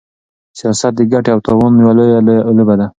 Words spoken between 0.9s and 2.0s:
د ګټې او تاوان يوه